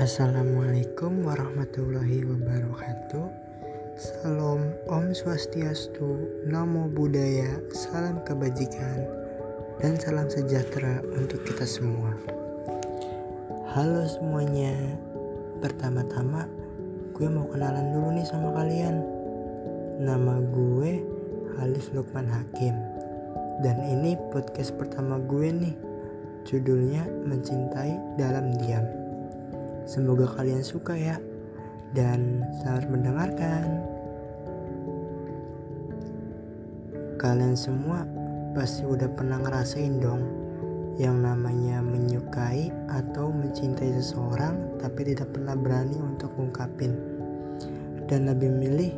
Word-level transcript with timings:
Assalamualaikum 0.00 1.28
warahmatullahi 1.28 2.24
wabarakatuh. 2.24 3.28
Salam 4.00 4.72
Om 4.88 5.12
Swastiastu 5.12 6.40
Namo 6.48 6.88
Buddhaya 6.88 7.60
Salam 7.68 8.24
kebajikan 8.24 9.04
Dan 9.76 10.00
salam 10.00 10.24
sejahtera 10.32 11.04
untuk 11.04 11.44
kita 11.44 11.68
semua. 11.68 12.16
Halo 13.76 14.08
semuanya. 14.08 14.72
Pertama-tama 15.60 16.48
gue 17.12 17.28
mau 17.28 17.44
kenalan 17.52 17.92
dulu 17.92 18.16
nih 18.16 18.24
sama 18.24 18.56
kalian. 18.56 19.04
Nama 20.00 20.40
gue 20.48 21.04
Halif 21.60 21.92
Lukman 21.92 22.24
Hakim. 22.24 22.72
Dan 23.60 23.76
ini 23.84 24.16
podcast 24.32 24.72
pertama 24.80 25.20
gue 25.20 25.52
nih. 25.52 25.76
Judulnya 26.48 27.04
Mencintai 27.28 28.16
Dalam 28.16 28.56
Diam 28.56 28.99
Semoga 29.84 30.26
kalian 30.36 30.64
suka 30.64 30.96
ya. 30.96 31.16
Dan 31.96 32.44
selamat 32.60 32.86
mendengarkan. 32.90 33.66
Kalian 37.20 37.56
semua 37.56 38.08
pasti 38.56 38.82
udah 38.82 39.06
pernah 39.12 39.38
ngerasain 39.38 40.00
dong 40.00 40.24
yang 40.96 41.20
namanya 41.22 41.80
menyukai 41.80 42.68
atau 42.90 43.32
mencintai 43.32 43.94
seseorang 43.96 44.76
tapi 44.80 45.12
tidak 45.12 45.32
pernah 45.32 45.56
berani 45.56 45.96
untuk 45.96 46.32
ngungkapin 46.36 46.92
dan 48.10 48.26
lebih 48.26 48.50
milih 48.50 48.92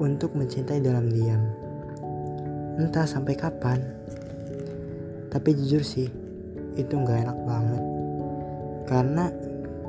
untuk 0.00 0.32
mencintai 0.32 0.80
dalam 0.80 1.12
diam. 1.12 1.44
Entah 2.80 3.04
sampai 3.04 3.36
kapan. 3.36 3.78
Tapi 5.28 5.52
jujur 5.52 5.84
sih, 5.84 6.08
itu 6.74 6.94
nggak 6.96 7.28
enak 7.28 7.38
banget. 7.44 7.84
Karena 8.88 9.24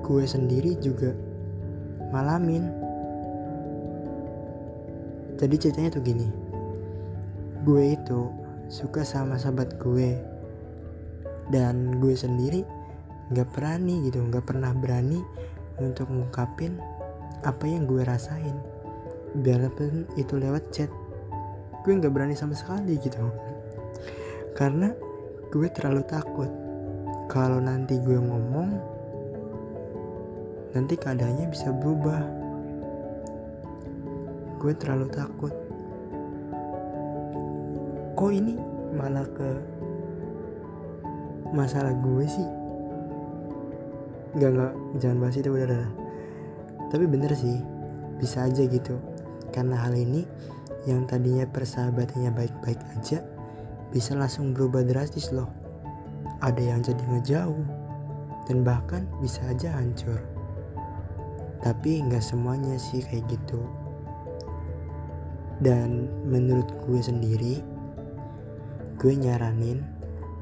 gue 0.02 0.24
sendiri 0.26 0.78
juga 0.82 1.14
ngalamin. 2.12 2.64
Jadi 5.42 5.56
ceritanya 5.58 5.90
tuh 5.98 6.04
gini 6.06 6.52
gue 7.62 7.94
itu 7.94 8.34
suka 8.74 9.06
sama 9.06 9.38
sahabat 9.38 9.78
gue 9.78 10.18
dan 11.54 12.02
gue 12.02 12.18
sendiri 12.18 12.66
nggak 13.30 13.54
berani 13.54 14.10
gitu 14.10 14.18
nggak 14.18 14.50
pernah 14.50 14.74
berani 14.74 15.22
untuk 15.78 16.10
ngungkapin 16.10 16.82
apa 17.46 17.66
yang 17.70 17.86
gue 17.86 18.02
rasain. 18.02 18.58
Biarpun 19.38 20.10
itu 20.18 20.42
lewat 20.42 20.74
chat 20.74 20.90
gue 21.86 21.94
nggak 21.94 22.10
berani 22.10 22.34
sama 22.34 22.58
sekali 22.58 22.98
gitu. 22.98 23.22
Karena 24.58 24.90
gue 25.54 25.68
terlalu 25.70 26.02
takut. 26.10 26.50
Kalau 27.30 27.62
nanti 27.62 28.02
gue 28.02 28.18
ngomong 28.18 28.70
nanti 30.72 30.96
keadaannya 30.96 31.52
bisa 31.52 31.72
berubah. 31.76 32.22
Gue 34.62 34.74
terlalu 34.78 35.08
takut. 35.12 35.54
Kok 38.16 38.32
ini 38.32 38.56
malah 38.96 39.26
ke 39.26 39.50
masalah 41.52 41.92
gue 41.98 42.26
sih? 42.30 42.48
Gak 44.40 44.52
gak 44.56 44.74
jangan 45.04 45.18
bahas 45.20 45.36
itu 45.36 45.50
udah 45.52 45.68
udah. 45.68 45.92
Tapi 46.92 47.06
bener 47.08 47.32
sih, 47.36 47.60
bisa 48.22 48.48
aja 48.48 48.64
gitu. 48.64 48.96
Karena 49.52 49.76
hal 49.76 49.92
ini 49.98 50.24
yang 50.88 51.04
tadinya 51.04 51.44
persahabatannya 51.50 52.32
baik-baik 52.32 52.80
aja 52.96 53.20
bisa 53.92 54.16
langsung 54.16 54.56
berubah 54.56 54.88
drastis 54.88 55.36
loh. 55.36 55.52
Ada 56.40 56.62
yang 56.64 56.80
jadi 56.80 57.04
ngejauh 57.12 57.66
dan 58.48 58.64
bahkan 58.64 59.04
bisa 59.20 59.44
aja 59.52 59.76
hancur 59.78 60.31
tapi 61.62 62.02
nggak 62.02 62.26
semuanya 62.26 62.76
sih 62.82 63.06
kayak 63.06 63.30
gitu. 63.30 63.62
Dan 65.62 66.10
menurut 66.26 66.66
gue 66.90 66.98
sendiri 66.98 67.62
gue 68.98 69.14
nyaranin 69.14 69.82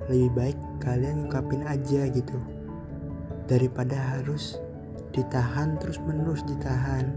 lebih 0.08 0.32
baik 0.36 0.60
kalian 0.80 1.28
ngungkapin 1.28 1.68
aja 1.68 2.08
gitu. 2.08 2.40
Daripada 3.52 3.96
harus 4.16 4.60
ditahan 5.12 5.76
terus 5.84 6.00
menerus 6.08 6.44
ditahan. 6.48 7.12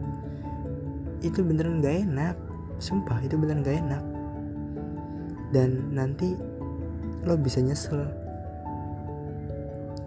Itu 1.23 1.47
beneran 1.47 1.79
gak 1.79 2.03
enak. 2.03 2.37
Sumpah 2.83 3.23
itu 3.23 3.39
beneran 3.39 3.63
gak 3.63 3.79
enak. 3.79 4.05
Dan 5.55 5.95
nanti 5.95 6.35
lo 7.23 7.39
bisa 7.39 7.63
nyesel. 7.63 8.11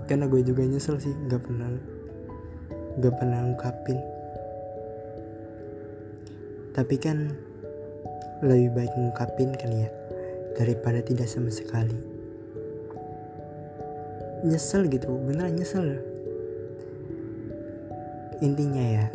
Karena 0.05 0.27
gue 0.27 0.43
juga 0.43 0.67
nyesel 0.67 0.99
sih 0.99 1.15
nggak 1.15 1.41
pernah 1.41 1.94
gak 2.99 3.15
pernah 3.19 3.43
ungkapin. 3.43 3.99
Tapi 6.75 6.95
kan 6.99 7.31
lebih 8.43 8.75
baik 8.75 8.91
ngungkapin 8.99 9.55
kan 9.55 9.71
ya 9.71 9.89
daripada 10.59 10.99
tidak 10.99 11.27
sama 11.27 11.51
sekali. 11.51 11.95
Nyesel 14.43 14.87
gitu 14.91 15.11
beneran 15.23 15.55
nyesel. 15.55 16.03
Intinya 18.43 18.83
ya 18.83 19.07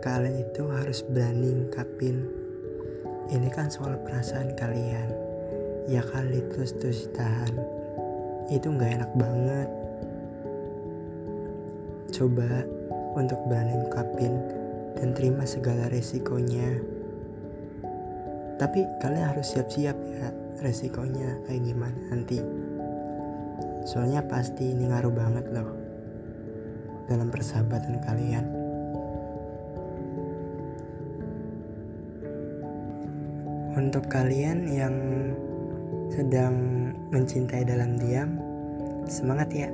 kalian 0.00 0.40
itu 0.40 0.62
harus 0.70 1.04
berani 1.04 1.52
ngungkapin 1.52 2.46
ini 3.26 3.50
kan 3.50 3.66
soal 3.66 3.98
perasaan 4.06 4.54
kalian. 4.54 5.10
Ya 5.90 6.02
kali 6.02 6.42
terus 6.50 6.74
terus 6.78 7.10
tahan 7.10 7.54
itu 8.50 8.70
nggak 8.70 9.02
enak 9.02 9.12
banget. 9.18 9.68
Coba 12.14 12.62
untuk 13.16 13.40
berani 13.48 13.72
ungkapin 13.80 14.36
dan 14.94 15.16
terima 15.16 15.48
segala 15.48 15.88
resikonya. 15.88 16.80
Tapi 18.56 18.84
kalian 19.00 19.32
harus 19.32 19.52
siap-siap 19.52 19.96
ya 19.96 20.28
resikonya 20.60 21.40
kayak 21.48 21.64
gimana 21.64 22.00
nanti. 22.12 22.38
Soalnya 23.88 24.24
pasti 24.24 24.72
ini 24.72 24.88
ngaruh 24.88 25.12
banget 25.12 25.46
loh 25.52 25.70
dalam 27.08 27.28
persahabatan 27.32 27.96
kalian. 28.04 28.46
Untuk 33.76 34.08
kalian 34.08 34.64
yang 34.72 34.96
sedang 36.08 36.56
mencintai 37.12 37.60
dalam 37.68 38.00
diam, 38.00 38.40
semangat 39.04 39.52
ya. 39.52 39.68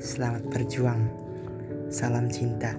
Selamat 0.00 0.44
berjuang. 0.48 1.25
Salam 1.90 2.28
cinta. 2.28 2.74